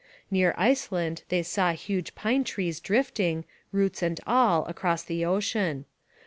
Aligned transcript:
Near 0.31 0.55
Iceland 0.57 1.21
they 1.29 1.43
saw 1.43 1.73
huge 1.73 2.15
pine 2.15 2.43
trees 2.43 2.79
drifting, 2.79 3.45
roots 3.71 4.01
and 4.01 4.19
all, 4.25 4.65
across 4.65 5.03
the 5.03 5.23
ocean. 5.23 5.85